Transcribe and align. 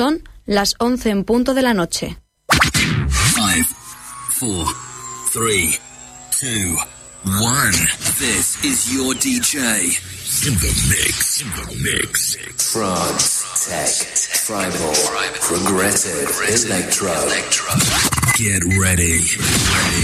Son 0.00 0.16
las 0.46 0.76
11 0.78 1.10
en 1.10 1.24
punto 1.24 1.52
de 1.52 1.60
la 1.60 1.74
noche. 1.74 2.16
5, 2.48 3.68
4, 4.40 4.64
3, 5.34 5.78
2, 6.40 6.78
1. 7.24 7.70
This 8.18 8.64
is 8.64 8.94
your 8.94 9.14
DJ. 9.16 9.58
In 10.48 10.54
the 10.56 10.72
mix. 10.88 11.42
In 11.42 11.50
the 11.50 11.66
mix. 11.84 12.38
Trance, 12.72 13.44
tech, 13.68 13.92
tribal, 14.46 14.94
progressive, 15.42 16.30
electro. 16.48 17.12
Get 18.38 18.64
ready. 18.80 19.20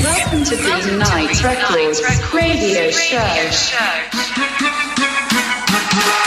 Welcome 0.04 0.44
to 0.44 0.56
Green 0.56 0.98
Night 0.98 1.42
Records 1.42 2.02
radio 2.34 2.90
show. 2.90 3.32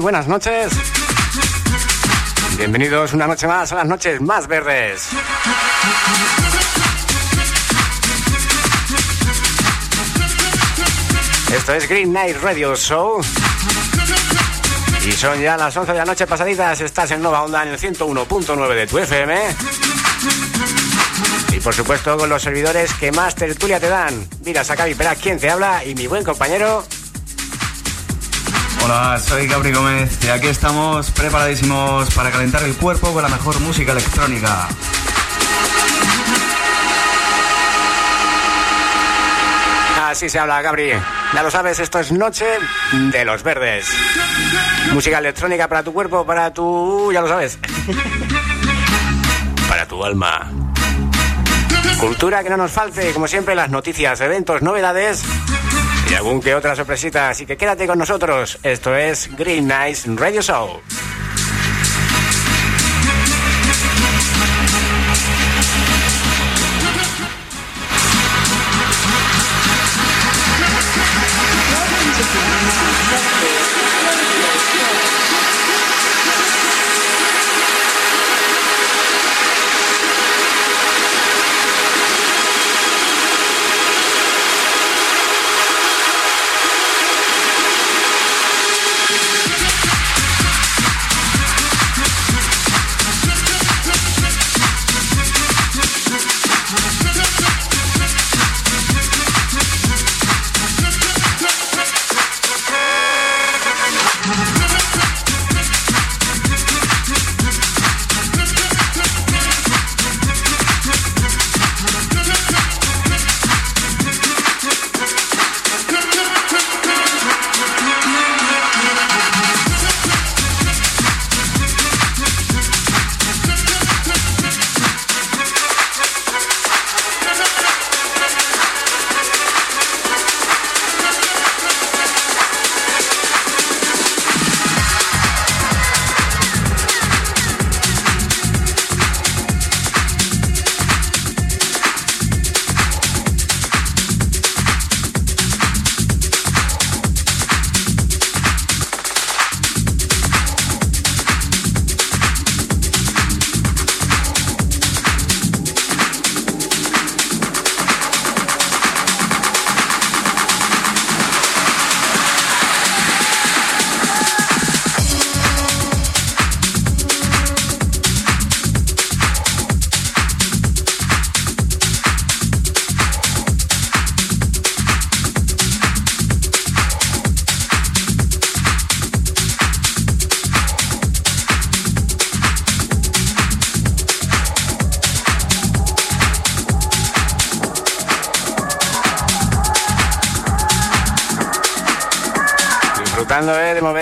buenas 0.00 0.28
noches. 0.28 0.72
Bienvenidos 2.56 3.12
una 3.12 3.26
noche 3.26 3.46
más 3.46 3.72
a 3.72 3.76
las 3.76 3.86
noches 3.86 4.20
más 4.20 4.46
verdes. 4.46 5.08
Esto 11.52 11.74
es 11.74 11.88
Green 11.88 12.12
Night 12.12 12.36
Radio 12.42 12.76
Show. 12.76 13.20
Y 15.06 15.12
son 15.12 15.40
ya 15.40 15.56
las 15.56 15.76
11 15.76 15.92
de 15.92 15.98
la 15.98 16.04
noche 16.04 16.26
pasaditas. 16.26 16.80
Estás 16.80 17.10
en 17.10 17.22
Nova 17.22 17.42
Onda 17.42 17.62
en 17.62 17.70
el 17.70 17.78
101.9 17.78 18.74
de 18.74 18.86
tu 18.86 18.98
FM. 18.98 19.36
Y 21.52 21.60
por 21.60 21.74
supuesto 21.74 22.16
con 22.16 22.28
los 22.28 22.42
servidores 22.42 22.92
que 22.94 23.10
más 23.10 23.34
tertulia 23.34 23.80
te 23.80 23.88
dan. 23.88 24.28
Mira, 24.44 24.62
Sacabi 24.62 24.94
Pera, 24.94 25.14
quien 25.14 25.38
te 25.38 25.50
habla 25.50 25.84
y 25.84 25.94
mi 25.94 26.06
buen 26.06 26.24
compañero 26.24 26.84
Hola, 28.84 29.18
soy 29.18 29.46
Gabri 29.46 29.72
Gómez 29.72 30.18
y 30.24 30.28
aquí 30.28 30.46
estamos 30.46 31.10
preparadísimos 31.10 32.12
para 32.14 32.30
calentar 32.30 32.62
el 32.62 32.74
cuerpo 32.76 33.12
con 33.12 33.22
la 33.22 33.28
mejor 33.28 33.58
música 33.60 33.92
electrónica. 33.92 34.68
Así 40.06 40.28
se 40.28 40.38
habla, 40.38 40.62
Gabri. 40.62 40.92
Ya 41.34 41.42
lo 41.42 41.50
sabes, 41.50 41.78
esto 41.80 41.98
es 41.98 42.12
Noche 42.12 42.46
de 42.92 43.24
los 43.24 43.42
Verdes. 43.42 43.88
Música 44.92 45.18
electrónica 45.18 45.68
para 45.68 45.82
tu 45.82 45.92
cuerpo, 45.92 46.24
para 46.24 46.52
tu... 46.52 47.12
ya 47.12 47.20
lo 47.20 47.28
sabes. 47.28 47.58
para 49.68 49.86
tu 49.86 50.02
alma. 50.02 50.50
Cultura 52.00 52.42
que 52.42 52.48
no 52.48 52.56
nos 52.56 52.70
falte, 52.70 53.12
como 53.12 53.26
siempre, 53.26 53.54
las 53.54 53.70
noticias, 53.70 54.20
eventos, 54.20 54.62
novedades 54.62 55.24
algún 56.18 56.40
que 56.40 56.54
otra 56.54 56.74
sorpresita. 56.74 57.30
Así 57.30 57.46
que 57.46 57.56
quédate 57.56 57.86
con 57.86 57.98
nosotros. 57.98 58.58
Esto 58.62 58.94
es 58.94 59.30
Green 59.36 59.66
Nights 59.66 60.04
Radio 60.16 60.42
Show. 60.42 60.80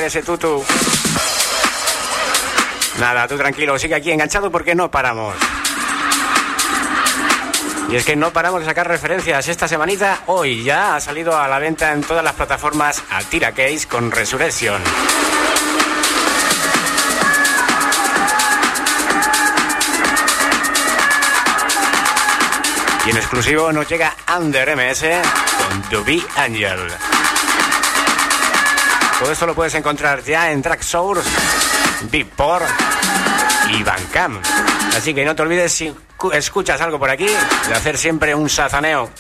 Ese 0.07 0.23
tutu. 0.23 0.65
Nada, 2.99 3.29
tú 3.29 3.37
tranquilo, 3.37 3.79
sigue 3.79 3.95
aquí 3.95 4.11
enganchado 4.11 4.51
porque 4.51 4.75
no 4.75 4.91
paramos. 4.91 5.35
Y 7.91 7.97
es 7.97 8.05
que 8.05 8.17
no 8.17 8.33
paramos 8.33 8.61
de 8.61 8.67
sacar 8.67 8.89
referencias. 8.89 9.47
Esta 9.49 9.69
semanita, 9.69 10.21
hoy 10.27 10.65
ya 10.65 10.97
ha 10.97 11.01
salido 11.01 11.39
a 11.39 11.47
la 11.47 11.59
venta 11.59 11.93
en 11.93 12.03
todas 12.03 12.25
las 12.25 12.35
plataformas 12.35 13.03
Altira 13.11 13.53
Case 13.53 13.87
con 13.87 14.11
Resurrection. 14.11 14.83
Y 23.07 23.11
en 23.11 23.17
exclusivo 23.17 23.73
nos 23.73 23.89
llega 23.89 24.17
Under 24.37 24.77
MS 24.77 25.05
Duby 25.91 26.25
Angel. 26.37 27.16
Todo 29.19 29.33
esto 29.33 29.47
lo 29.47 29.55
puedes 29.55 29.75
encontrar 29.75 30.23
ya 30.23 30.53
en 30.53 30.61
Tracksource, 30.61 31.29
Beatport 32.11 32.67
y 33.71 33.83
Bandcamp. 33.83 34.45
Así 34.95 35.15
que 35.15 35.25
no 35.25 35.35
te 35.35 35.43
olvides 35.43 35.73
si 35.73 35.95
escuchas 36.33 36.81
algo 36.81 36.99
por 36.99 37.11
aquí 37.11 37.27
de 37.27 37.75
hacer 37.75 37.97
siempre 37.97 38.35
un 38.35 38.49
sazaneo 38.49 39.11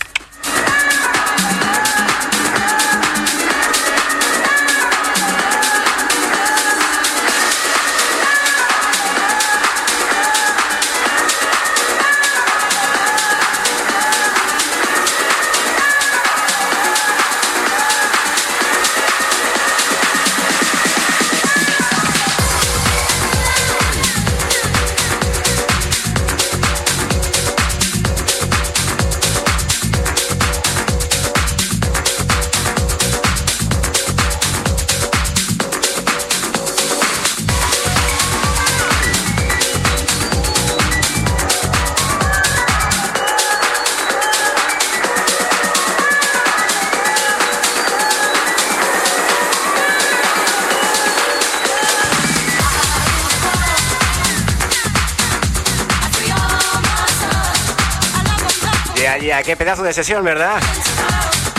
qué 59.46 59.56
pedazo 59.56 59.84
de 59.84 59.93
sesión, 59.93 60.25
¿verdad? 60.25 60.60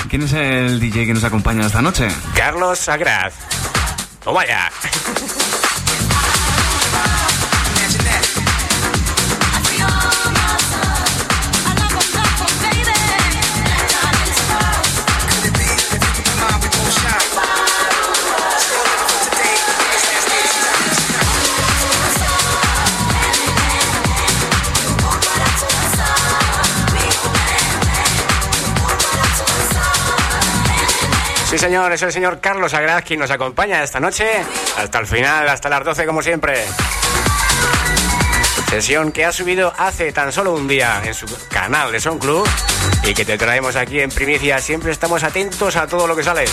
¿Quién 0.09 0.23
es 0.23 0.33
el 0.33 0.79
DJ 0.81 1.05
que 1.05 1.13
nos 1.13 1.23
acompaña 1.23 1.65
esta 1.65 1.81
noche? 1.81 2.09
Carlos 2.35 2.89
Agraz. 2.89 3.33
¡Toma 4.21 4.45
ya! 4.45 4.69
Sí, 31.57 31.63
señor, 31.63 31.91
es 31.91 32.03
el 32.03 32.11
señor 32.11 32.39
Carlos 32.39 32.71
Agraz 32.75 33.03
quien 33.03 33.19
nos 33.19 33.31
acompaña 33.31 33.81
esta 33.81 33.99
noche 33.99 34.29
hasta 34.77 34.99
el 34.99 35.07
final, 35.07 35.49
hasta 35.49 35.69
las 35.69 35.83
12 35.83 36.05
como 36.05 36.21
siempre. 36.21 36.63
Sesión 38.69 39.11
que 39.11 39.25
ha 39.25 39.31
subido 39.31 39.73
hace 39.75 40.11
tan 40.11 40.31
solo 40.31 40.53
un 40.53 40.67
día 40.67 41.01
en 41.03 41.15
su 41.15 41.25
canal 41.49 41.91
de 41.91 41.99
Son 41.99 42.19
Club 42.19 42.47
y 43.03 43.15
que 43.15 43.25
te 43.25 43.39
traemos 43.39 43.75
aquí 43.75 43.99
en 43.99 44.11
primicia. 44.11 44.59
Siempre 44.59 44.91
estamos 44.91 45.23
atentos 45.23 45.75
a 45.77 45.87
todo 45.87 46.05
lo 46.05 46.15
que 46.15 46.21
sale. 46.21 46.45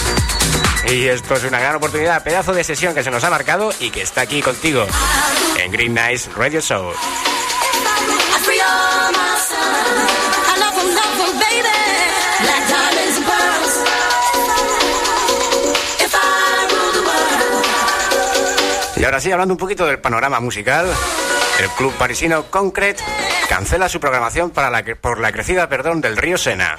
Y 0.91 1.05
esto 1.05 1.35
es 1.35 1.45
una 1.45 1.61
gran 1.61 1.77
oportunidad, 1.77 2.25
pedazo 2.25 2.55
de 2.55 2.65
sesión 2.65 2.95
que 2.95 3.03
se 3.03 3.11
nos 3.11 3.25
ha 3.25 3.31
marcado 3.31 3.75
y 3.81 3.91
que 3.91 4.01
está 4.01 4.23
aquí 4.23 4.41
contigo 4.41 4.87
en 5.62 5.71
Green 5.71 5.93
Nice 5.93 6.31
Radio 6.35 6.62
Show. 6.62 6.95
Y 19.05 19.06
ahora 19.06 19.21
sí, 19.21 19.31
hablando 19.31 19.53
un 19.53 19.59
poquito 19.59 19.85
del 19.85 19.99
panorama 19.99 20.41
musical, 20.41 20.87
el 21.61 21.69
club 21.77 21.93
parisino 21.99 22.45
Concrete 22.45 23.05
cancela 23.51 23.87
su 23.91 24.01
programación 24.01 24.51
por 24.51 25.21
la 25.21 25.31
crecida 25.31 25.69
perdón, 25.69 26.01
del 26.01 26.17
río 26.17 26.39
Sena. 26.39 26.79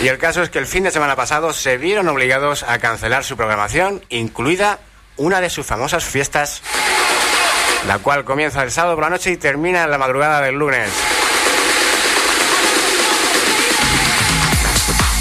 Y 0.00 0.08
el 0.08 0.18
caso 0.18 0.42
es 0.42 0.50
que 0.50 0.58
el 0.58 0.66
fin 0.66 0.82
de 0.82 0.90
semana 0.90 1.14
pasado 1.14 1.52
se 1.52 1.76
vieron 1.76 2.08
obligados 2.08 2.64
a 2.64 2.80
cancelar 2.80 3.22
su 3.22 3.36
programación, 3.36 4.02
incluida 4.08 4.80
una 5.16 5.40
de 5.40 5.48
sus 5.48 5.64
famosas 5.64 6.02
fiestas, 6.02 6.60
la 7.86 8.00
cual 8.00 8.24
comienza 8.24 8.64
el 8.64 8.72
sábado 8.72 8.96
por 8.96 9.04
la 9.04 9.10
noche 9.10 9.30
y 9.30 9.36
termina 9.36 9.84
en 9.84 9.92
la 9.92 9.98
madrugada 9.98 10.40
del 10.40 10.56
lunes. 10.56 11.17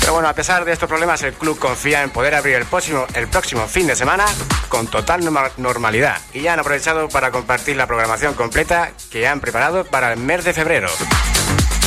Pero 0.07 0.13
bueno, 0.13 0.29
a 0.29 0.33
pesar 0.33 0.63
de 0.63 0.71
estos 0.71 0.87
problemas, 0.87 1.21
el 1.23 1.33
club 1.33 1.59
confía 1.59 2.01
en 2.01 2.11
poder 2.11 2.33
abrir 2.33 2.55
el 2.55 2.63
próximo, 2.63 3.05
el 3.13 3.27
próximo 3.27 3.67
fin 3.67 3.87
de 3.87 3.93
semana 3.93 4.25
con 4.69 4.87
total 4.87 5.19
normalidad 5.57 6.21
y 6.33 6.43
ya 6.43 6.53
han 6.53 6.59
aprovechado 6.61 7.09
para 7.09 7.29
compartir 7.29 7.75
la 7.75 7.87
programación 7.87 8.33
completa 8.33 8.93
que 9.11 9.27
han 9.27 9.41
preparado 9.41 9.83
para 9.83 10.13
el 10.13 10.19
mes 10.19 10.45
de 10.45 10.53
febrero. 10.53 10.87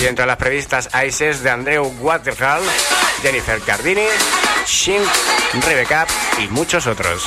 Y 0.02 0.04
entre 0.04 0.26
las 0.26 0.36
previstas 0.36 0.90
hay 0.92 1.10
ses 1.12 1.42
de 1.42 1.48
Andreu 1.48 1.86
Waterhall, 2.00 2.60
Jennifer 3.22 3.58
Cardini, 3.62 4.08
Shin, 4.66 5.00
Rebecca 5.66 6.06
y 6.38 6.46
muchos 6.48 6.86
otros. 6.86 7.24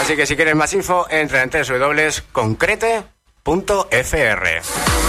Así 0.00 0.16
que 0.16 0.24
si 0.24 0.36
quieres 0.36 0.56
más 0.56 0.72
info, 0.72 1.06
entra 1.10 1.42
en 1.42 1.50
www.concrete.com 1.50 3.15
.fr. 3.46 5.05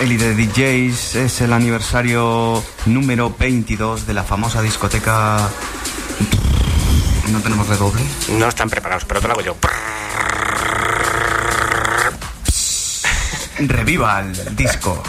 élite 0.00 0.34
DJs. 0.34 1.14
Es 1.16 1.40
el 1.40 1.52
aniversario 1.52 2.62
número 2.86 3.34
22 3.38 4.06
de 4.06 4.14
la 4.14 4.24
famosa 4.24 4.62
discoteca. 4.62 5.48
¿No 7.30 7.40
tenemos 7.40 7.66
redoble? 7.68 8.02
No 8.38 8.48
están 8.48 8.70
preparados, 8.70 9.04
pero 9.04 9.20
te 9.20 9.26
lo 9.26 9.32
hago 9.34 9.42
yo. 9.42 9.56
Reviva 13.58 14.20
el 14.20 14.56
disco. 14.56 15.02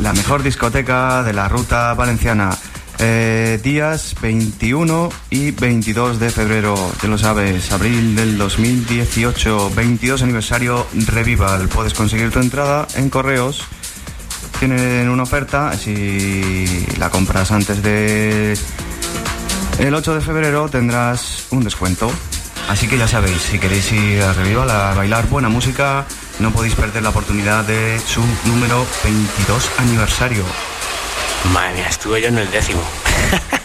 La 0.00 0.12
mejor 0.12 0.42
discoteca 0.42 1.22
de 1.22 1.32
la 1.32 1.48
ruta 1.48 1.94
valenciana. 1.94 2.56
Eh, 2.98 3.60
días 3.62 4.14
21 4.22 5.10
y 5.28 5.50
22 5.50 6.18
de 6.18 6.30
febrero, 6.30 6.92
ya 7.02 7.08
lo 7.08 7.18
sabes, 7.18 7.70
abril 7.70 8.16
del 8.16 8.38
2018, 8.38 9.70
22 9.74 10.22
aniversario 10.22 10.86
Revival. 10.94 11.68
Puedes 11.68 11.92
conseguir 11.92 12.30
tu 12.30 12.38
entrada 12.38 12.86
en 12.94 13.10
correos. 13.10 13.66
Tienen 14.66 15.08
una 15.10 15.22
oferta, 15.22 15.78
si 15.78 16.84
la 16.98 17.08
compras 17.08 17.52
antes 17.52 17.80
de 17.84 18.58
el 19.78 19.94
8 19.94 20.14
de 20.16 20.20
febrero 20.20 20.68
tendrás 20.68 21.46
un 21.50 21.62
descuento. 21.62 22.10
Así 22.68 22.88
que 22.88 22.98
ya 22.98 23.06
sabéis, 23.06 23.42
si 23.42 23.60
queréis 23.60 23.92
ir 23.92 24.20
a 24.24 24.32
Revival 24.32 24.68
a 24.68 24.92
bailar 24.94 25.28
buena 25.28 25.48
música, 25.48 26.04
no 26.40 26.50
podéis 26.50 26.74
perder 26.74 27.04
la 27.04 27.10
oportunidad 27.10 27.62
de 27.62 28.00
su 28.00 28.20
número 28.44 28.84
22 29.04 29.70
aniversario. 29.78 30.44
Madre 31.52 31.74
mía, 31.74 31.86
estuve 31.88 32.20
yo 32.20 32.26
en 32.26 32.38
el 32.38 32.50
décimo. 32.50 32.82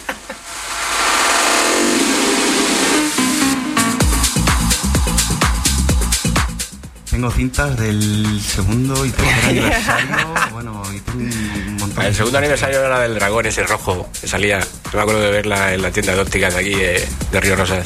tengo 7.22 7.36
cintas 7.36 7.78
del 7.78 8.42
segundo 8.42 9.06
y 9.06 9.12
tercer 9.12 9.46
aniversario. 9.50 10.34
bueno, 10.54 10.82
y 10.92 11.00
tengo 11.02 11.20
un 11.20 11.76
montón. 11.76 12.04
El 12.04 12.16
segundo 12.16 12.40
aniversario 12.40 12.84
era 12.84 13.00
del 13.02 13.14
dragón 13.14 13.46
ese 13.46 13.62
rojo 13.62 14.10
que 14.20 14.28
salía. 14.28 14.60
Yo 14.60 14.96
me 14.96 15.02
acuerdo 15.02 15.22
de 15.22 15.30
verla 15.30 15.72
en 15.72 15.84
la 15.84 15.92
tienda 15.92 16.16
de 16.16 16.22
ópticas 16.22 16.56
de 16.56 16.60
aquí 16.60 16.74
eh, 16.74 17.08
de 17.32 17.40
Río 17.40 17.56
Rosas. 17.56 17.86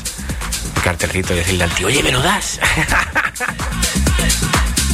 El 0.78 0.82
cartelcito 0.82 1.34
y 1.34 1.38
decirle 1.38 1.66
al 1.66 1.72
tío, 1.72 1.88
oye, 1.88 2.02
¿me 2.02 2.14
lo 2.14 2.22
das? 2.22 2.62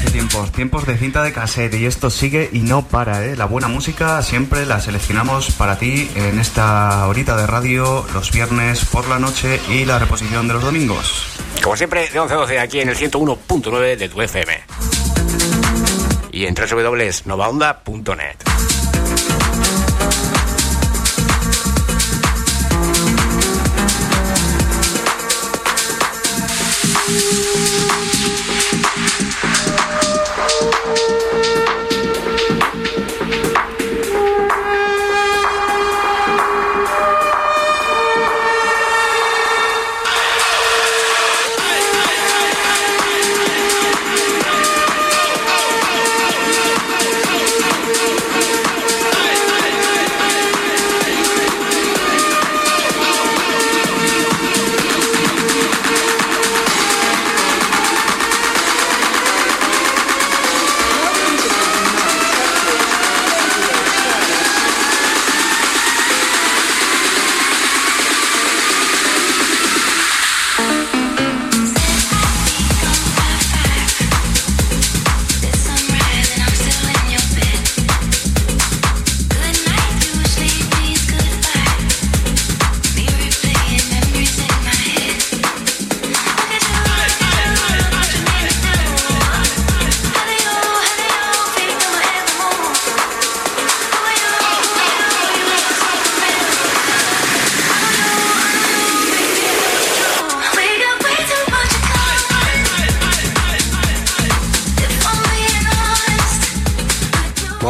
Qué 0.04 0.10
tiempos, 0.10 0.52
tiempos 0.52 0.88
de 0.88 0.98
cinta 0.98 1.22
de 1.22 1.34
cassette 1.34 1.76
y 1.76 1.86
esto 1.86 2.10
sigue 2.10 2.50
y 2.52 2.62
no 2.62 2.88
para, 2.88 3.24
¿eh? 3.24 3.36
La 3.36 3.46
buena 3.46 3.68
música 3.68 4.24
siempre 4.24 4.66
la 4.66 4.80
seleccionamos 4.80 5.52
para 5.52 5.78
ti 5.78 6.10
en 6.16 6.40
esta 6.40 7.08
horita 7.08 7.38
de 7.38 7.46
radio 7.46 8.08
los 8.16 8.32
viernes 8.32 8.86
por 8.86 9.08
la 9.08 9.20
noche 9.20 9.62
y 9.70 9.86
la 9.86 10.00
reposición 10.00 10.48
de 10.48 10.56
los 10.56 10.64
domingos. 10.64 11.28
Como 11.64 11.78
siempre, 11.78 12.10
de 12.10 12.20
11 12.20 12.34
a 12.34 12.38
12 12.38 12.60
aquí 12.60 12.80
en 12.80 12.90
el 12.90 12.96
101.9 12.96 13.96
de 13.96 14.10
tu 14.10 14.22
FM. 14.22 14.64
Y 16.32 16.46
en 16.46 16.56
www.novaonda.net. 16.56 18.81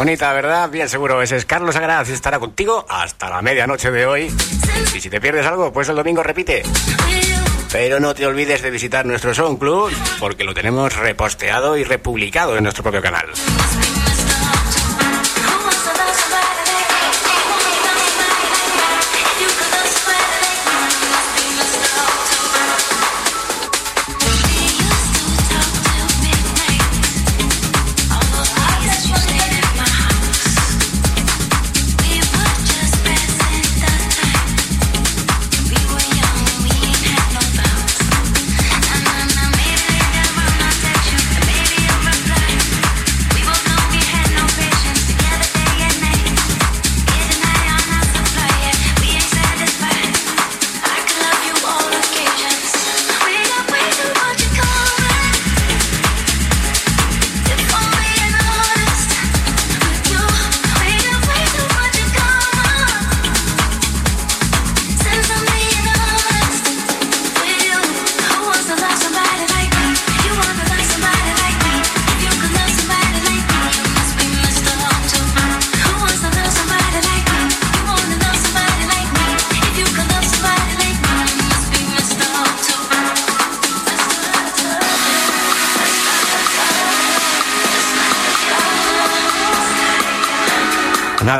Bonita, 0.02 0.32
¿verdad? 0.32 0.68
Bien 0.68 0.88
seguro, 0.88 1.22
ese 1.22 1.36
es 1.36 1.44
Carlos 1.44 1.76
Agraz 1.76 2.08
estará 2.08 2.40
contigo 2.40 2.84
hasta 2.88 3.30
la 3.30 3.40
medianoche 3.40 3.92
de 3.92 4.04
hoy. 4.04 4.34
Y 4.96 5.00
si 5.00 5.08
te 5.08 5.20
pierdes 5.20 5.46
algo, 5.46 5.72
pues 5.72 5.88
el 5.90 5.94
domingo 5.94 6.24
repite. 6.24 6.64
Pero 7.70 8.00
no 8.00 8.12
te 8.12 8.26
olvides 8.26 8.62
de 8.62 8.72
visitar 8.72 9.06
nuestro 9.06 9.32
SoundCloud 9.32 9.92
porque 10.18 10.42
lo 10.42 10.54
tenemos 10.54 10.96
reposteado 10.96 11.76
y 11.76 11.84
republicado 11.84 12.56
en 12.56 12.64
nuestro 12.64 12.82
propio 12.82 13.00
canal. 13.00 13.26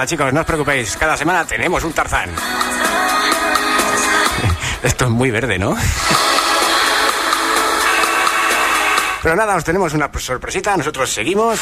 Chicos, 0.07 0.33
no 0.33 0.41
os 0.41 0.47
preocupéis. 0.47 0.97
Cada 0.97 1.17
semana 1.17 1.45
tenemos 1.45 1.85
un 1.85 1.93
Tarzán. 1.93 2.31
Esto 4.83 5.05
es 5.05 5.11
muy 5.11 5.31
verde, 5.31 5.59
¿no? 5.59 5.77
Pero 9.23 9.37
nada, 9.37 9.55
os 9.55 9.65
tenemos 9.65 9.95
una 9.95 10.11
sorpresita. 10.19 10.77
Nosotros 10.77 11.13
seguimos. 11.13 11.61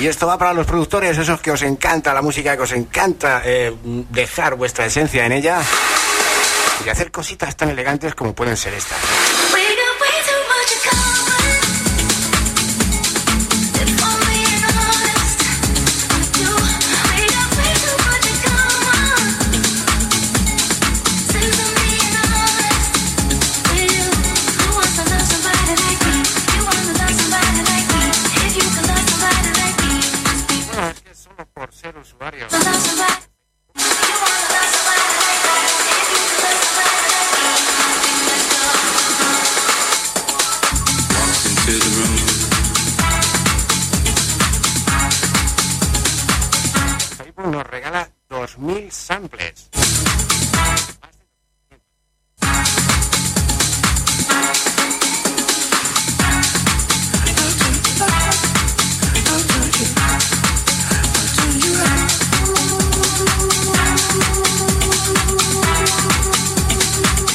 Y 0.00 0.06
esto 0.06 0.26
va 0.26 0.36
para 0.36 0.52
los 0.52 0.66
productores, 0.66 1.16
esos 1.16 1.40
que 1.40 1.52
os 1.52 1.62
encanta 1.62 2.12
la 2.12 2.20
música, 2.20 2.56
que 2.56 2.62
os 2.62 2.72
encanta 2.72 3.42
eh, 3.44 3.72
dejar 4.10 4.56
vuestra 4.56 4.86
esencia 4.86 5.24
en 5.24 5.30
ella 5.30 5.60
y 6.84 6.88
hacer 6.88 7.12
cositas 7.12 7.56
tan 7.56 7.70
elegantes 7.70 8.16
como 8.16 8.34
pueden 8.34 8.56
ser 8.56 8.74
estas. 8.74 8.98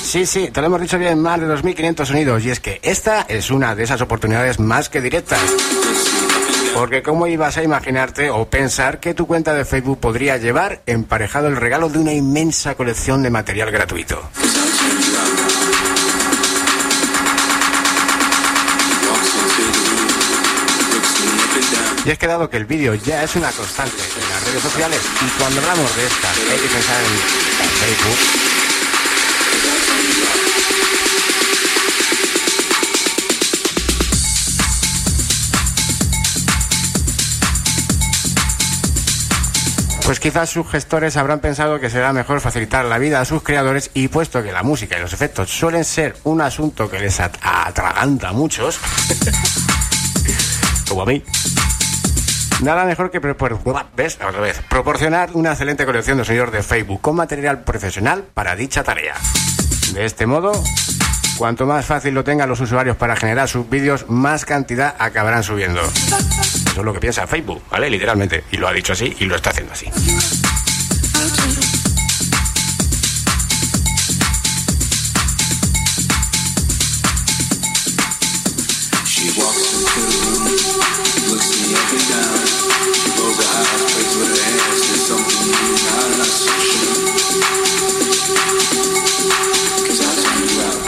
Sí, 0.09 0.25
sí, 0.25 0.49
te 0.51 0.59
lo 0.59 0.65
hemos 0.65 0.81
dicho 0.81 0.97
bien, 0.97 1.21
más 1.21 1.39
de 1.39 1.45
2.500 1.45 2.03
sonidos. 2.03 2.43
Y 2.43 2.49
es 2.49 2.59
que 2.59 2.79
esta 2.81 3.27
es 3.29 3.51
una 3.51 3.75
de 3.75 3.83
esas 3.83 4.01
oportunidades 4.01 4.59
más 4.59 4.89
que 4.89 5.01
directas. 5.01 5.39
Porque 6.73 7.03
¿cómo 7.03 7.27
ibas 7.27 7.57
a 7.57 7.63
imaginarte 7.63 8.31
o 8.31 8.49
pensar 8.49 8.99
que 8.99 9.13
tu 9.13 9.27
cuenta 9.27 9.53
de 9.53 9.65
Facebook 9.65 9.99
podría 9.99 10.37
llevar 10.37 10.81
emparejado 10.87 11.47
el 11.47 11.57
regalo 11.57 11.89
de 11.89 11.99
una 11.99 12.11
inmensa 12.11 12.73
colección 12.73 13.21
de 13.21 13.29
material 13.29 13.69
gratuito? 13.69 14.19
Y 22.03 22.09
es 22.09 22.17
que 22.17 22.25
dado 22.25 22.49
que 22.49 22.57
el 22.57 22.65
vídeo 22.65 22.95
ya 22.95 23.23
es 23.23 23.35
una 23.35 23.51
constante 23.51 24.01
en 24.01 24.29
las 24.31 24.43
redes 24.43 24.63
sociales 24.63 25.01
y 25.21 25.39
cuando 25.39 25.61
hablamos 25.61 25.95
de 25.95 26.07
esta 26.07 26.31
hay 26.31 26.59
que 26.59 26.67
pensar 26.67 26.97
en 27.03 27.69
Facebook, 27.69 28.58
Pues 40.09 40.19
quizás 40.19 40.49
sus 40.49 40.67
gestores 40.67 41.17
habrán 41.17 41.39
pensado 41.39 41.79
que 41.79 41.91
será 41.91 42.11
mejor 42.13 42.41
facilitar 42.41 42.83
la 42.83 42.97
vida 42.97 43.21
a 43.21 43.25
sus 43.25 43.43
creadores 43.43 43.91
y 43.93 44.07
puesto 44.07 44.41
que 44.41 44.51
la 44.51 44.63
música 44.63 44.97
y 44.97 45.01
los 45.01 45.13
efectos 45.13 45.51
suelen 45.51 45.85
ser 45.85 46.15
un 46.23 46.41
asunto 46.41 46.89
que 46.89 46.99
les 46.99 47.19
atraganta 47.19 48.29
a 48.29 48.33
muchos, 48.33 48.79
como 50.89 51.03
a 51.03 51.05
mí, 51.05 51.23
nada 52.63 52.85
mejor 52.85 53.11
que. 53.11 53.19
Otra 53.19 54.41
vez, 54.41 54.59
proporcionar 54.67 55.29
una 55.33 55.51
excelente 55.51 55.85
colección 55.85 56.17
de 56.17 56.25
sonidos 56.25 56.53
de 56.53 56.63
Facebook 56.63 57.01
con 57.01 57.15
material 57.15 57.59
profesional 57.61 58.23
para 58.33 58.55
dicha 58.55 58.81
tarea. 58.81 59.13
De 59.93 60.05
este 60.05 60.25
modo, 60.25 60.53
cuanto 61.37 61.67
más 61.67 61.85
fácil 61.85 62.15
lo 62.15 62.23
tengan 62.23 62.49
los 62.49 62.59
usuarios 62.61 62.97
para 62.97 63.15
generar 63.15 63.47
sus 63.47 63.69
vídeos, 63.69 64.09
más 64.09 64.43
cantidad 64.43 64.95
acabarán 64.97 65.43
subiendo. 65.43 65.81
Es 66.79 66.85
lo 66.85 66.93
que 66.93 66.99
piensa 66.99 67.27
Facebook, 67.27 67.61
¿vale? 67.69 67.89
Literalmente. 67.89 68.43
Y 68.51 68.57
lo 68.57 68.67
ha 68.67 68.73
dicho 68.73 68.93
así 68.93 69.15
y 69.19 69.25
lo 69.25 69.35
está 69.35 69.49
haciendo 69.49 69.73
así. 69.73 69.87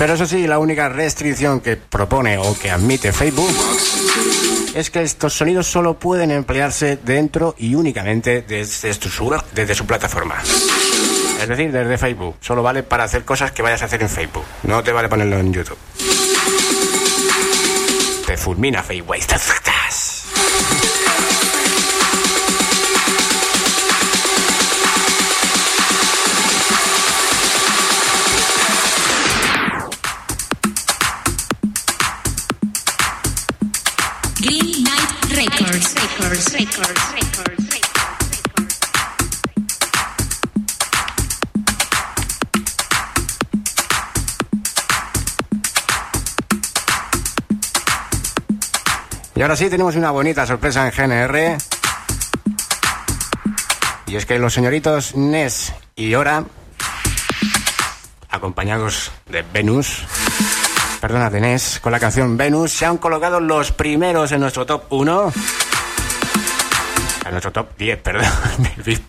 Pero 0.02 0.16
eso 0.16 0.26
sí, 0.26 0.48
la 0.48 0.58
única 0.58 0.90
restricción 0.90 1.60
que 1.60 1.78
propone 1.78 2.40
o 2.40 2.58
que 2.58 2.72
admite 2.72 3.14
Facebook 3.14 3.54
es 4.74 4.90
que 4.90 5.04
estos 5.04 5.32
sonidos 5.32 5.68
solo 5.68 5.94
pueden 5.94 6.32
emplearse 6.32 6.98
dentro 6.98 7.54
y 7.60 7.76
únicamente 7.76 8.42
desde 8.42 8.96
su, 8.96 9.40
desde 9.54 9.76
su 9.76 9.86
plataforma. 9.86 10.42
Es 11.40 11.48
decir, 11.48 11.72
desde 11.72 12.00
Facebook. 12.00 12.36
Solo 12.40 12.64
vale 12.64 12.82
para 12.82 13.04
hacer 13.04 13.24
cosas 13.26 13.52
que 13.52 13.62
vayas 13.62 13.84
a 13.84 13.86
hacer 13.86 14.02
en 14.02 14.10
Facebook. 14.10 14.44
No 14.64 14.82
te 14.82 14.92
vale 14.92 15.08
ponerlo 15.08 15.38
en 15.38 15.54
YouTube. 15.54 15.78
Te 18.26 18.38
fulmina 18.38 18.82
Facebook. 18.82 19.18
Y 49.42 49.44
ahora 49.44 49.56
sí 49.56 49.72
tenemos 49.72 49.96
una 49.96 50.12
bonita 50.12 50.46
sorpresa 50.46 50.88
en 50.88 50.92
GNR. 50.92 51.58
Y 54.06 54.16
es 54.16 54.28
que 54.28 54.38
los 54.38 54.54
señoritos 54.54 55.16
Nes 55.16 55.74
y 55.96 56.14
Ora, 56.14 56.44
acompañados 58.30 59.12
de 59.26 59.44
Venus, 59.52 60.04
perdona, 61.02 61.32
de 61.32 61.42
Nes, 61.42 61.80
con 61.80 61.92
la 61.92 62.00
canción 62.00 62.38
Venus, 62.38 62.72
se 62.72 62.86
han 62.86 63.00
colocado 63.00 63.40
los 63.40 63.72
primeros 63.72 64.32
en 64.32 64.42
nuestro 64.42 64.68
top 64.68 64.84
1 64.92 65.34
nuestro 67.32 67.52
top 67.52 67.76
10, 67.80 67.98
perdón, 68.04 68.30
del 68.86 69.02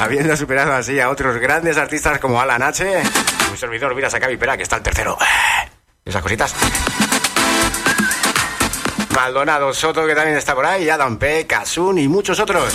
Habiendo 0.00 0.36
superado 0.36 0.72
así 0.74 1.00
a 1.00 1.10
otros 1.10 1.36
grandes 1.38 1.76
artistas 1.76 2.18
como 2.18 2.40
Alan 2.40 2.62
H, 2.62 3.02
un 3.50 3.56
servidor 3.56 3.94
Mira 3.94 4.08
Sacabi 4.08 4.36
Pera, 4.36 4.56
que 4.56 4.62
está 4.62 4.76
el 4.76 4.82
tercero. 4.82 5.18
Esas 6.04 6.22
cositas. 6.22 6.54
Maldonado 9.14 9.74
Soto, 9.74 10.06
que 10.06 10.14
también 10.14 10.36
está 10.38 10.54
por 10.54 10.64
ahí, 10.64 10.88
Adam 10.88 11.18
P, 11.18 11.46
Kasun 11.46 11.98
y 11.98 12.06
muchos 12.06 12.38
otros. 12.38 12.74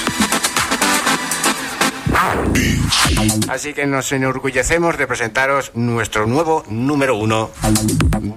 Así 3.49 3.73
que 3.73 3.85
nos 3.85 4.11
enorgullecemos 4.11 4.97
de 4.97 5.07
presentaros 5.07 5.71
nuestro 5.73 6.27
nuevo 6.27 6.63
número 6.67 7.15
uno, 7.15 7.51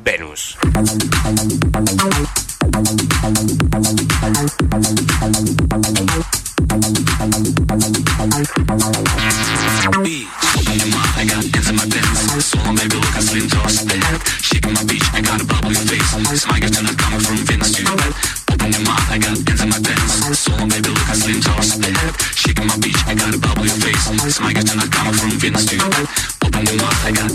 Venus. 0.05 0.57
bubbling 13.37 13.51
toss. 13.51 13.85
The 13.85 13.97
hat, 14.01 14.21
shaking 14.41 14.73
my 14.73 14.85
beach, 14.85 15.05
I 15.13 15.21
got 15.21 15.41
a 15.41 15.45
bubbly 15.45 15.75
face. 15.75 16.41
Smile 16.41 16.65
is 16.65 16.83
not 16.83 16.97
coming 16.97 17.21
from 17.21 17.37
Venus 17.45 17.73
to 17.77 17.83
your. 17.85 18.01
Open 18.49 18.73
your 18.73 18.85
mouth, 18.89 19.11
I 19.13 19.19
got 19.19 19.37
ends 19.37 19.61
in 19.61 19.69
my 19.69 19.81
pants. 19.81 20.39
So 20.41 20.57
long, 20.57 20.69
baby, 20.69 20.89
look, 20.89 21.09
I 21.09 21.15
slim 21.15 21.41
toss. 21.41 21.77
The 21.77 21.91
hat, 21.93 22.15
shaking 22.33 22.67
my 22.67 22.77
beach, 22.81 23.01
I 23.07 23.15
got 23.15 23.35
a 23.35 23.39
bubbly 23.39 23.69
face. 23.69 24.05
Smile 24.37 24.57
is 24.57 24.77
not 24.77 24.91
coming 24.91 25.13
from 25.13 25.31
Venus 25.37 25.67
to 25.69 25.77
your. 25.77 26.01
Open 26.45 26.65
your 26.65 26.77
mouth, 26.81 27.05
I 27.05 27.13
got 27.13 27.31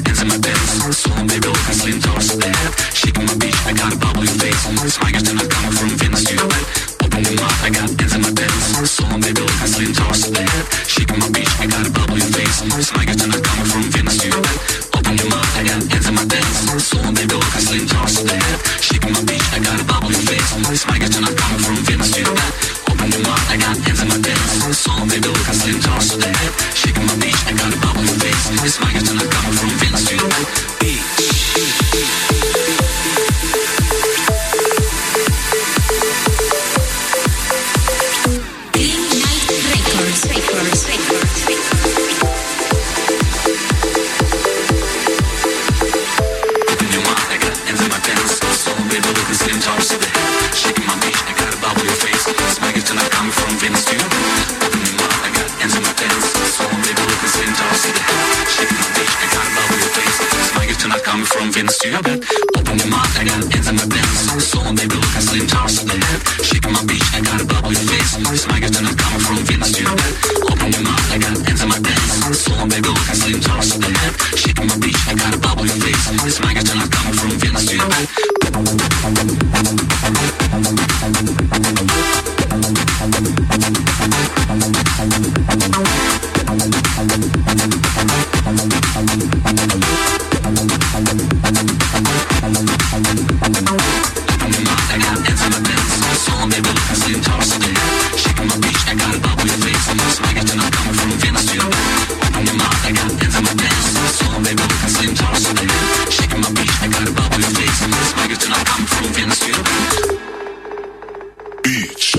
Beach. 111.71 112.17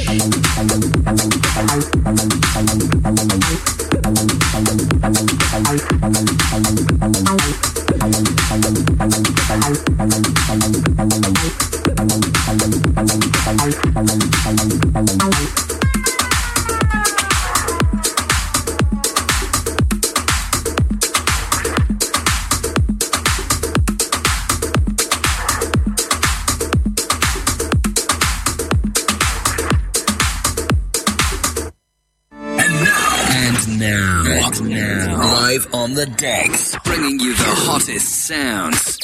The 35.95 36.07
decks, 36.07 36.77
bringing 36.85 37.19
you 37.21 37.35
the 37.35 37.45
hottest 37.45 38.27
sounds. 38.27 38.99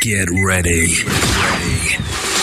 Get 0.00 0.28
ready. 0.44 1.04
ready. 1.04 2.37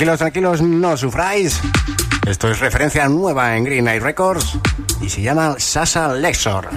Tranquilos, 0.00 0.18
tranquilos, 0.18 0.62
no 0.62 0.96
sufráis. 0.96 1.60
Esto 2.26 2.50
es 2.50 2.58
referencia 2.58 3.06
nueva 3.06 3.54
en 3.54 3.64
Green 3.64 3.86
Eye 3.86 4.00
Records 4.00 4.56
y 5.02 5.10
se 5.10 5.20
llama 5.20 5.56
Sasa 5.58 6.14
Lexor. 6.14 6.70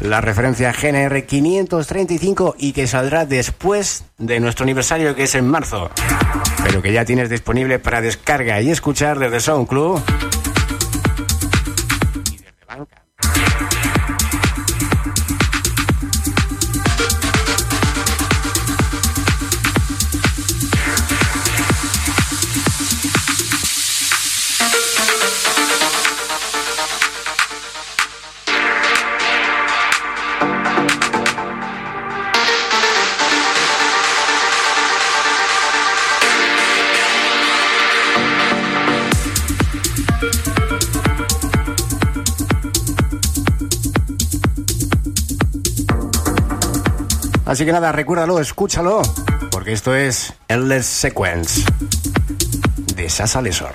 La 0.00 0.22
referencia 0.22 0.72
GNR 0.72 1.26
535 1.26 2.56
y 2.58 2.72
que 2.72 2.86
saldrá 2.86 3.26
después 3.26 4.04
de 4.16 4.40
nuestro 4.40 4.62
aniversario 4.62 5.14
que 5.14 5.24
es 5.24 5.34
en 5.34 5.46
marzo, 5.46 5.90
pero 6.64 6.80
que 6.80 6.90
ya 6.90 7.04
tienes 7.04 7.28
disponible 7.28 7.78
para 7.78 8.00
descarga 8.00 8.62
y 8.62 8.70
escuchar 8.70 9.18
desde 9.18 9.40
SoundCloud 9.40 10.00
Así 47.56 47.64
que 47.64 47.72
nada, 47.72 47.90
recuérdalo, 47.90 48.38
escúchalo, 48.38 49.00
porque 49.50 49.72
esto 49.72 49.94
es 49.94 50.34
Endless 50.46 50.84
Sequence 50.84 51.62
de 52.94 53.08
Sasa 53.08 53.40
Lesor. 53.40 53.72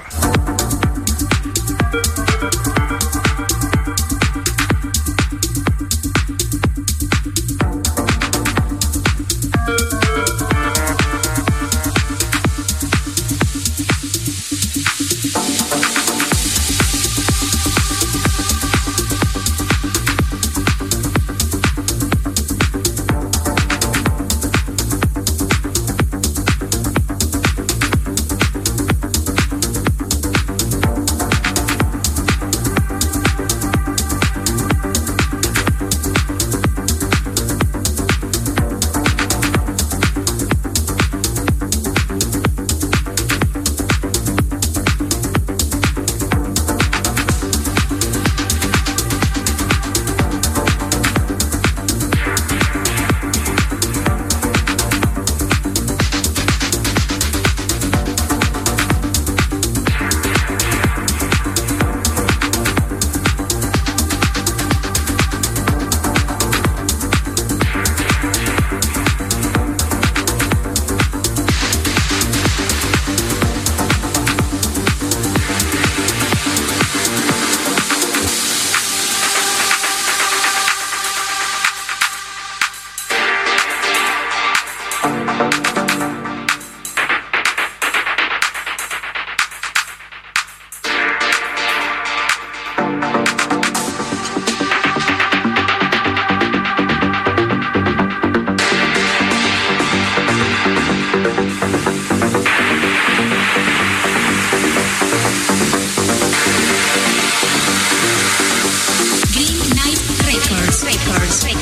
Records. 111.12 111.61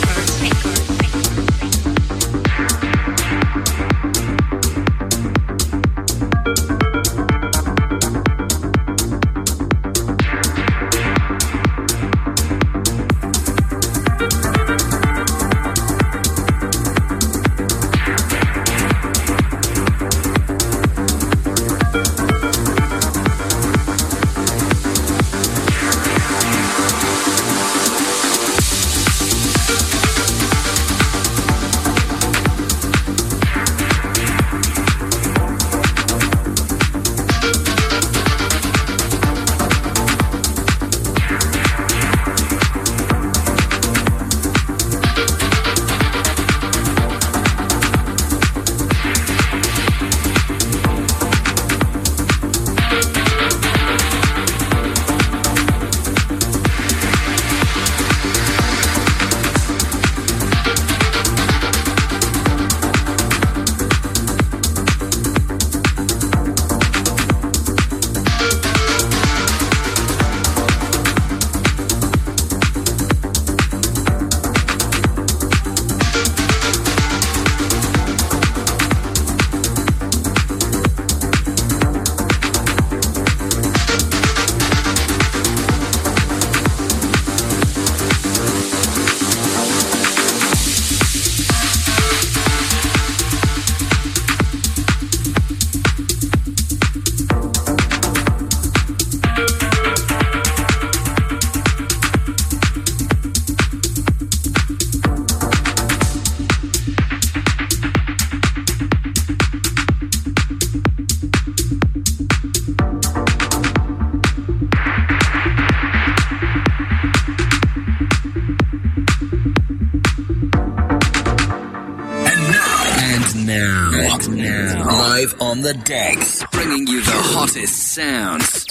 On 125.41 125.61
the 125.61 125.73
decks, 125.73 126.43
bringing 126.51 126.87
you 126.87 127.01
the 127.01 127.11
hottest 127.11 127.93
sounds. 127.93 128.65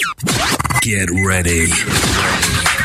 Get 0.83 1.09
ready. 1.11 2.78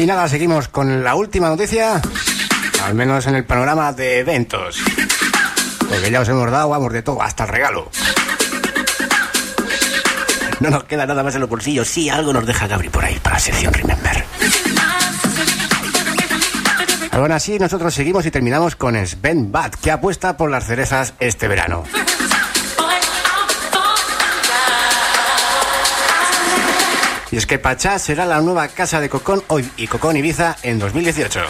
Y 0.00 0.06
nada, 0.06 0.26
seguimos 0.30 0.68
con 0.68 1.04
la 1.04 1.14
última 1.14 1.50
noticia, 1.50 2.00
al 2.82 2.94
menos 2.94 3.26
en 3.26 3.34
el 3.34 3.44
panorama 3.44 3.92
de 3.92 4.20
eventos. 4.20 4.78
Porque 5.78 6.10
ya 6.10 6.22
os 6.22 6.28
hemos 6.30 6.50
dado, 6.50 6.70
vamos, 6.70 6.90
de 6.94 7.02
todo, 7.02 7.20
hasta 7.20 7.44
el 7.44 7.50
regalo. 7.50 7.90
No 10.60 10.70
nos 10.70 10.84
queda 10.84 11.04
nada 11.04 11.22
más 11.22 11.34
en 11.34 11.42
los 11.42 11.50
bolsillos. 11.50 11.86
Sí, 11.86 12.08
algo 12.08 12.32
nos 12.32 12.46
deja 12.46 12.66
Gabri 12.66 12.88
por 12.88 13.04
ahí 13.04 13.18
para 13.22 13.36
la 13.36 13.40
sección 13.40 13.74
Remember. 13.74 14.24
Aún 17.10 17.32
así, 17.32 17.58
nosotros 17.58 17.92
seguimos 17.92 18.24
y 18.24 18.30
terminamos 18.30 18.76
con 18.76 18.96
Sven 19.06 19.52
Bad, 19.52 19.72
que 19.72 19.90
apuesta 19.90 20.34
por 20.38 20.50
las 20.50 20.64
cerezas 20.64 21.12
este 21.18 21.46
verano. 21.46 21.84
Y 27.32 27.36
es 27.36 27.46
que 27.46 27.58
Pachá 27.58 27.98
será 27.98 28.26
la 28.26 28.40
nueva 28.40 28.66
casa 28.68 29.00
de 29.00 29.08
Cocón 29.08 29.42
hoy 29.48 29.70
y 29.76 29.86
Cocón 29.86 30.16
Ibiza 30.16 30.56
en 30.62 30.78
2018. 30.78 31.40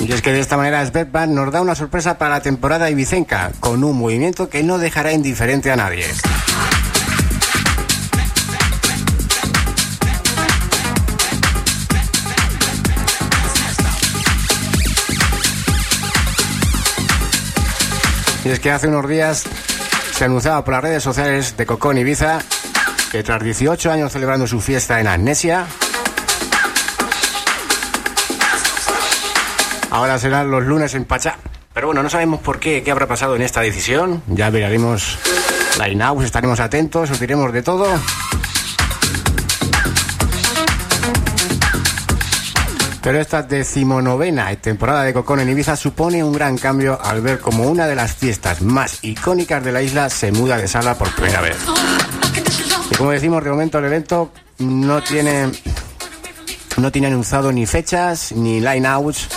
Y 0.00 0.12
es 0.12 0.22
que 0.22 0.32
de 0.32 0.40
esta 0.40 0.56
manera 0.56 0.84
Svetbank 0.84 1.30
nos 1.30 1.52
da 1.52 1.60
una 1.60 1.74
sorpresa 1.74 2.16
para 2.16 2.36
la 2.36 2.40
temporada 2.40 2.90
ibicenca, 2.90 3.52
con 3.60 3.84
un 3.84 3.98
movimiento 3.98 4.48
que 4.48 4.62
no 4.62 4.78
dejará 4.78 5.12
indiferente 5.12 5.70
a 5.70 5.76
nadie. 5.76 6.06
Y 18.44 18.48
es 18.48 18.60
que 18.60 18.70
hace 18.70 18.88
unos 18.88 19.06
días 19.08 19.44
se 20.12 20.24
anunciaba 20.24 20.64
por 20.64 20.74
las 20.74 20.82
redes 20.82 21.02
sociales 21.02 21.56
de 21.56 21.66
Cocón 21.66 21.98
Ibiza 21.98 22.40
que 23.10 23.22
tras 23.22 23.42
18 23.42 23.90
años 23.90 24.12
celebrando 24.12 24.46
su 24.46 24.60
fiesta 24.60 25.00
en 25.00 25.08
Amnesia, 25.08 25.66
ahora 29.90 30.18
serán 30.18 30.50
los 30.50 30.64
lunes 30.64 30.94
en 30.94 31.04
Pachá. 31.04 31.36
Pero 31.74 31.88
bueno, 31.88 32.02
no 32.02 32.10
sabemos 32.10 32.40
por 32.40 32.60
qué, 32.60 32.82
qué 32.82 32.90
habrá 32.90 33.06
pasado 33.06 33.36
en 33.36 33.42
esta 33.42 33.60
decisión. 33.60 34.22
Ya 34.28 34.50
veremos 34.50 35.18
la 35.78 35.88
INAUS, 35.88 36.24
estaremos 36.24 36.60
atentos, 36.60 37.10
os 37.10 37.20
diremos 37.20 37.52
de 37.52 37.62
todo. 37.62 37.86
Pero 43.02 43.18
esta 43.18 43.42
decimonovena 43.42 44.54
temporada 44.56 45.04
de 45.04 45.14
Cocón 45.14 45.40
en 45.40 45.48
Ibiza 45.48 45.76
supone 45.76 46.22
un 46.22 46.32
gran 46.32 46.58
cambio 46.58 46.98
al 47.02 47.22
ver 47.22 47.40
como 47.40 47.64
una 47.64 47.86
de 47.86 47.94
las 47.94 48.14
fiestas 48.14 48.60
más 48.60 49.02
icónicas 49.02 49.64
de 49.64 49.72
la 49.72 49.82
isla 49.82 50.10
se 50.10 50.32
muda 50.32 50.58
de 50.58 50.68
sala 50.68 50.96
por 50.96 51.14
primera 51.14 51.40
vez. 51.40 51.56
Y 52.90 52.94
como 52.96 53.12
decimos, 53.12 53.42
de 53.42 53.50
momento 53.50 53.78
el 53.78 53.86
evento 53.86 54.32
no 54.58 55.02
tiene, 55.02 55.50
no 56.76 56.92
tiene 56.92 57.06
anunciado 57.06 57.50
ni 57.52 57.64
fechas 57.66 58.32
ni 58.32 58.60
line-outs 58.60 59.28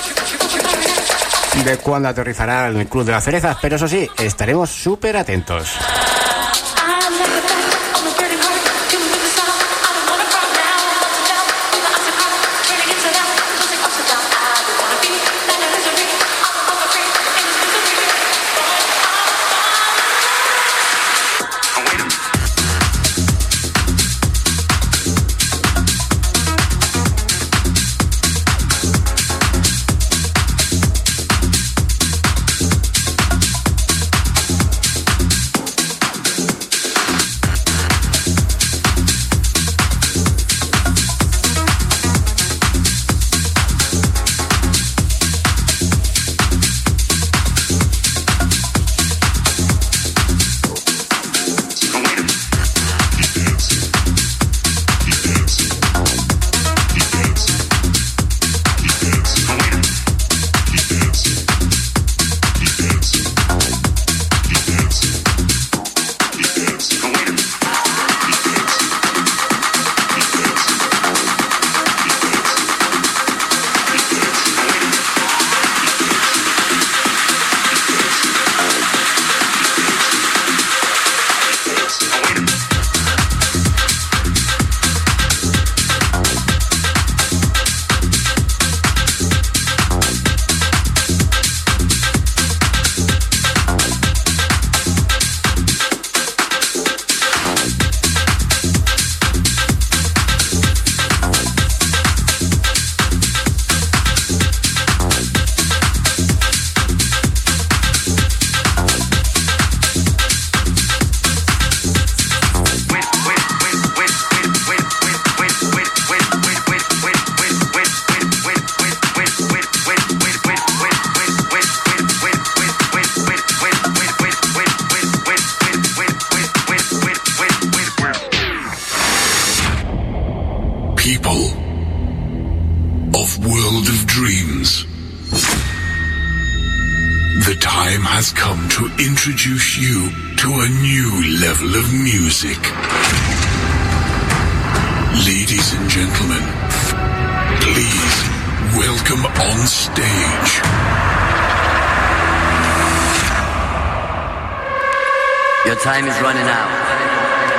de 1.64 1.78
cuándo 1.78 2.10
aterrizará 2.10 2.68
el 2.68 2.88
Club 2.88 3.06
de 3.06 3.12
las 3.12 3.24
Cerezas, 3.24 3.58
pero 3.62 3.78
eso 3.78 3.88
sí, 3.88 4.08
estaremos 4.18 4.70
súper 4.70 5.16
atentos. 5.16 5.70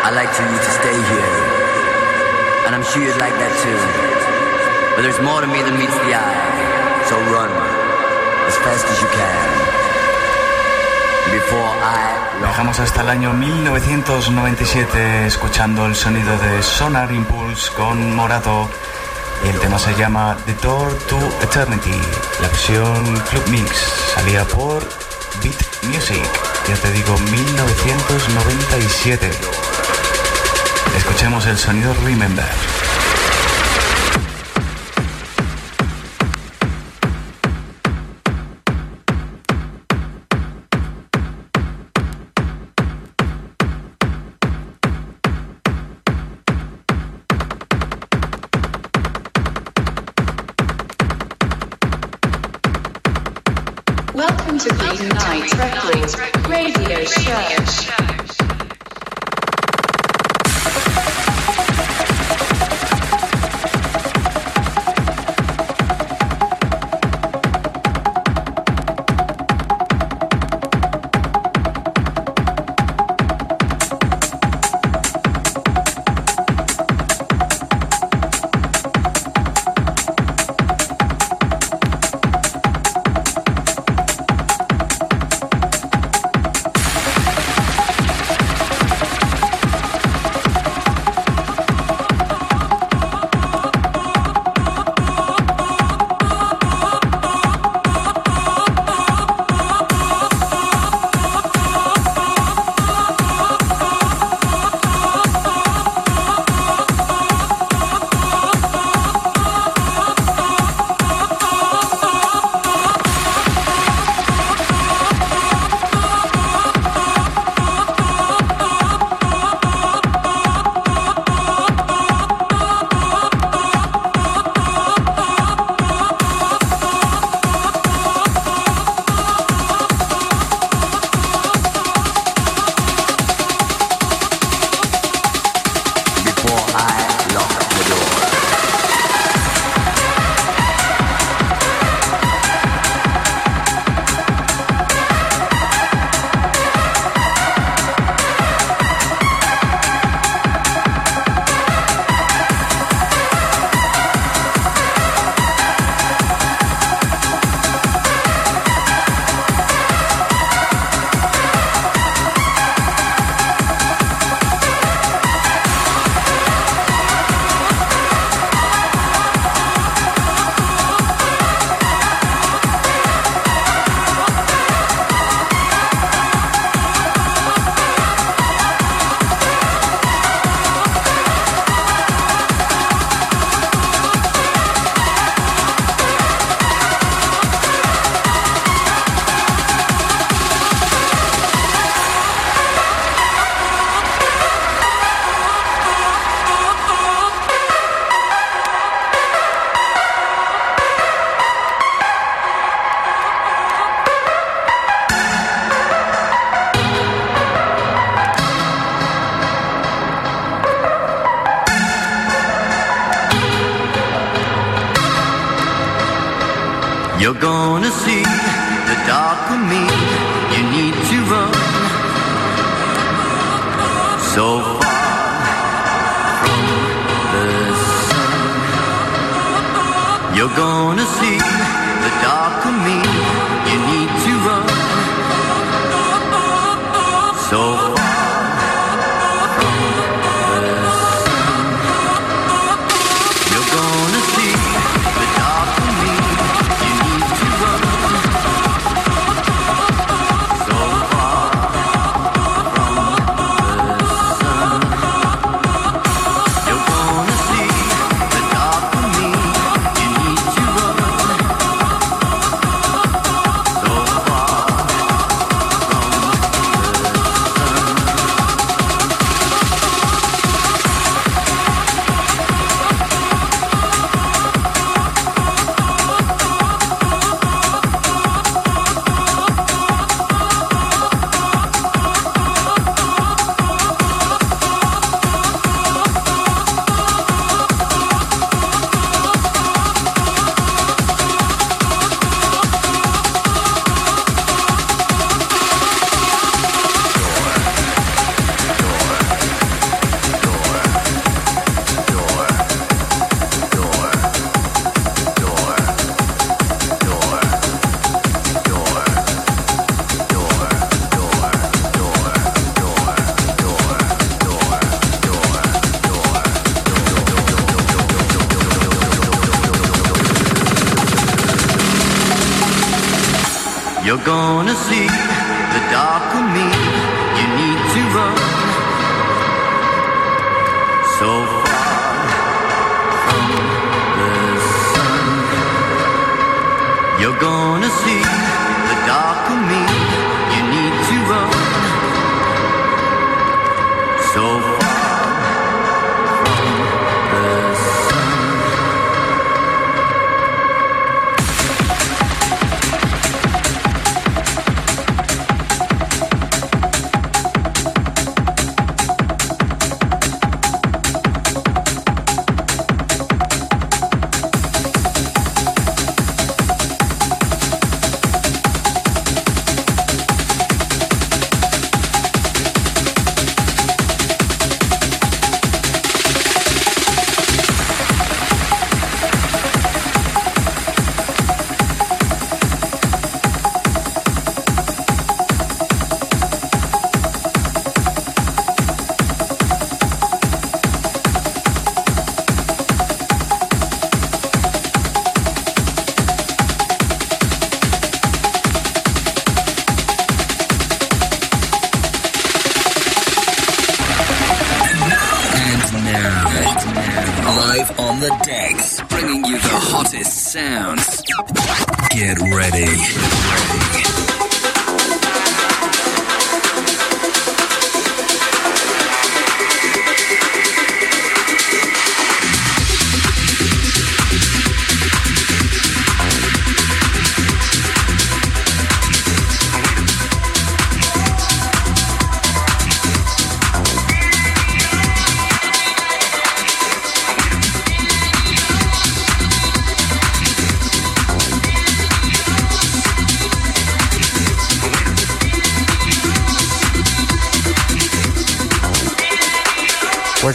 I'd 0.04 0.12
like 0.12 0.28
for 0.36 0.44
you 0.44 0.60
to 0.60 0.70
stay 0.84 0.92
here. 0.92 1.32
And 2.68 2.76
I'm 2.76 2.84
sure 2.84 3.00
you'd 3.00 3.16
like 3.16 3.32
that 3.40 3.52
too. 3.64 3.80
But 4.92 5.00
there's 5.00 5.16
more 5.24 5.40
to 5.40 5.48
me 5.48 5.64
than 5.64 5.80
meets 5.80 5.96
the 6.04 6.12
eye. 6.12 7.08
So 7.08 7.16
run 7.32 7.48
as 8.44 8.52
fast 8.60 8.84
as 8.84 9.00
you 9.00 9.08
can. 9.16 9.48
Before 11.32 11.72
I 11.80 12.36
Viajamos 12.38 12.78
hasta 12.80 13.00
el 13.00 13.08
año 13.08 13.32
1997 13.32 15.24
escuchando 15.26 15.86
el 15.86 15.96
sonido 15.96 16.36
de 16.36 16.62
Sonar 16.62 17.10
Impulse 17.10 17.72
con 17.72 18.14
Morato 18.14 18.68
y 19.42 19.48
el 19.48 19.58
tema 19.58 19.78
se 19.78 19.94
llama 19.94 20.36
The 20.44 20.52
Door 20.54 20.98
to 21.08 21.18
Eternity. 21.40 21.98
La 22.42 22.48
versión 22.48 23.16
Club 23.30 23.48
Mix 23.48 23.70
salía 24.14 24.44
por 24.44 24.86
Beat 25.42 25.56
Music, 25.84 26.28
ya 26.68 26.76
te 26.76 26.92
digo 26.92 27.16
1997. 27.16 29.73
Escuchemos 30.96 31.46
el 31.46 31.58
sonido 31.58 31.92
Remember. 32.04 32.83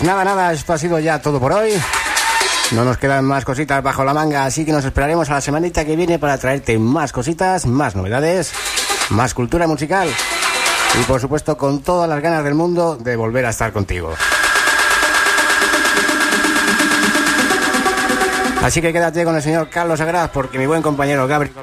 Nada, 0.10 0.26
nada, 0.26 0.54
esto 0.54 0.74
ha 0.74 0.78
sido 0.80 0.98
ya 0.98 1.22
todo 1.22 1.40
por 1.40 1.52
hoy. 1.52 1.72
No 2.72 2.84
nos 2.84 2.98
quedan 2.98 3.26
más 3.26 3.46
cositas 3.46 3.84
bajo 3.84 4.04
la 4.04 4.12
manga, 4.12 4.44
así 4.44 4.66
que 4.66 4.72
nos 4.72 4.84
esperaremos 4.84 5.30
a 5.30 5.34
la 5.34 5.42
semanita 5.42 5.86
que 5.86 5.96
viene 5.96 6.18
para 6.18 6.36
traerte 6.40 6.80
más 6.80 7.12
cositas, 7.12 7.68
más 7.68 7.96
novedades, 7.96 8.52
más 9.12 9.36
cultura 9.36 9.68
musical 9.68 10.10
y 11.00 11.04
por 11.04 11.22
supuesto 11.22 11.56
con 11.58 11.84
todas 11.84 12.10
las 12.10 12.24
ganas 12.24 12.44
del 12.44 12.56
mundo 12.56 12.96
de 12.96 13.16
volver 13.16 13.46
a 13.46 13.50
estar 13.50 13.72
contigo. 13.72 14.12
Así 18.64 18.82
que 18.82 18.92
quédate 18.92 19.24
con 19.24 19.36
el 19.36 19.44
señor 19.44 19.70
Carlos 19.70 20.02
Agraz 20.02 20.32
porque 20.32 20.58
mi 20.58 20.66
buen 20.66 20.82
compañero 20.82 21.28
Gabriel 21.28 21.54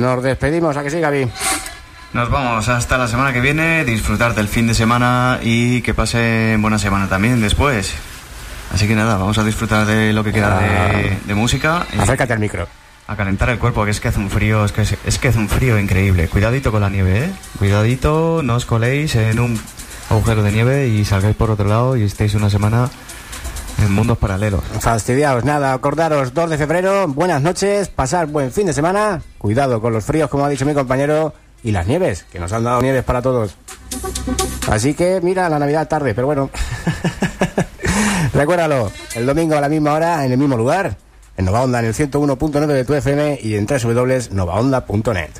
nos 0.00 0.22
despedimos, 0.22 0.76
a 0.76 0.82
que 0.82 0.90
sí, 0.90 1.00
Gaby. 1.00 1.28
Nos 2.12 2.28
vamos 2.28 2.68
hasta 2.68 2.98
la 2.98 3.06
semana 3.06 3.32
que 3.32 3.40
viene, 3.40 3.84
disfrutar 3.84 4.34
del 4.34 4.48
fin 4.48 4.66
de 4.66 4.74
semana 4.74 5.38
y 5.42 5.80
que 5.82 5.94
pasen 5.94 6.60
buena 6.60 6.78
semana 6.78 7.08
también 7.08 7.40
después. 7.40 7.94
Así 8.74 8.88
que 8.88 8.94
nada, 8.94 9.16
vamos 9.16 9.38
a 9.38 9.44
disfrutar 9.44 9.86
de 9.86 10.12
lo 10.12 10.24
que 10.24 10.32
queda 10.32 10.58
de, 10.58 11.18
de 11.24 11.34
música. 11.34 11.86
Acércate 11.98 12.32
al 12.32 12.40
micro. 12.40 12.66
A 13.06 13.16
calentar 13.16 13.50
el 13.50 13.58
cuerpo, 13.58 13.84
que 13.84 13.90
es 13.90 14.00
que 14.00 14.08
hace 14.08 14.20
un 14.20 14.30
frío, 14.30 14.64
es 14.64 14.72
que, 14.72 14.82
es 14.82 15.18
que 15.18 15.28
hace 15.28 15.38
un 15.38 15.48
frío 15.48 15.78
increíble. 15.78 16.28
Cuidadito 16.28 16.70
con 16.70 16.80
la 16.80 16.88
nieve, 16.88 17.24
¿eh? 17.24 17.30
Cuidadito, 17.58 18.40
no 18.44 18.54
os 18.54 18.66
coléis 18.66 19.14
en 19.16 19.40
un 19.40 19.60
agujero 20.08 20.42
de 20.42 20.52
nieve 20.52 20.88
y 20.88 21.04
salgáis 21.04 21.36
por 21.36 21.50
otro 21.50 21.68
lado 21.68 21.96
y 21.96 22.02
estéis 22.02 22.34
una 22.34 22.50
semana 22.50 22.88
en 23.82 23.92
mundos 23.92 24.18
paralelos. 24.18 24.62
Fastidiaos, 24.80 25.34
pues 25.34 25.44
nada, 25.44 25.72
acordaros, 25.72 26.34
2 26.34 26.50
de 26.50 26.58
febrero, 26.58 27.08
buenas 27.08 27.42
noches, 27.42 27.88
pasar 27.88 28.26
buen 28.26 28.52
fin 28.52 28.66
de 28.66 28.72
semana, 28.72 29.22
cuidado 29.38 29.80
con 29.80 29.92
los 29.92 30.04
fríos, 30.04 30.28
como 30.28 30.44
ha 30.44 30.48
dicho 30.48 30.66
mi 30.66 30.74
compañero, 30.74 31.32
y 31.62 31.72
las 31.72 31.86
nieves, 31.86 32.24
que 32.30 32.38
nos 32.38 32.52
han 32.52 32.64
dado 32.64 32.80
nieves 32.82 33.04
para 33.04 33.22
todos. 33.22 33.56
Así 34.70 34.94
que 34.94 35.20
mira, 35.22 35.48
la 35.48 35.58
Navidad 35.58 35.88
tarde, 35.88 36.14
pero 36.14 36.26
bueno. 36.26 36.50
Recuérdalo, 38.32 38.90
el 39.14 39.26
domingo 39.26 39.56
a 39.56 39.60
la 39.60 39.68
misma 39.68 39.94
hora, 39.94 40.24
en 40.24 40.32
el 40.32 40.38
mismo 40.38 40.56
lugar, 40.56 40.96
en 41.36 41.44
Nova 41.44 41.62
Onda, 41.62 41.80
en 41.80 41.86
el 41.86 41.94
101.9 41.94 42.66
de 42.66 42.84
tu 42.84 42.94
FM 42.94 43.40
y 43.42 43.56
en 43.56 43.66
www.novaonda.net. 43.66 45.30